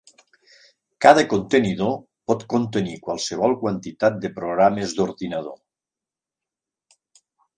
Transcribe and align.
Cada 1.05 1.23
contenidor 1.33 1.91
pot 2.31 2.45
contenir 2.53 2.95
qualsevol 3.09 3.53
quantitat 3.65 4.17
de 4.25 4.33
programes 4.39 4.97
d'ordinador. 5.01 5.57